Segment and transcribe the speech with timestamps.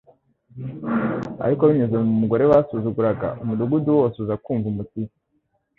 [1.45, 5.15] Ariko binyuze mu mugore basuzuguraga, umudugudu wose uza kumva Umukiza.